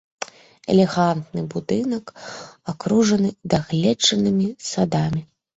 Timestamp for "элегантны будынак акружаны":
0.75-3.29